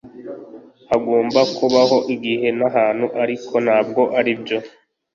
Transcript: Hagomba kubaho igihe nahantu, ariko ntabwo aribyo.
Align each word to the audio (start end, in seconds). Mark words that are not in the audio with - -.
Hagomba 0.89 1.39
kubaho 1.57 1.97
igihe 2.13 2.47
nahantu, 2.59 3.05
ariko 3.23 3.53
ntabwo 3.65 4.01
aribyo. 4.19 4.57